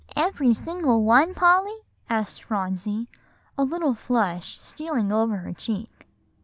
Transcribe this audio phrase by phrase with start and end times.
[0.15, 1.77] "Every single one, Polly?"
[2.09, 3.07] asked Phronsie,
[3.55, 6.07] a little flush stealing over her cheek.